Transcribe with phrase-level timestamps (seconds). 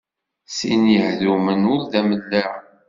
[0.57, 2.51] Sin yehdumen ur-d amellaɣ.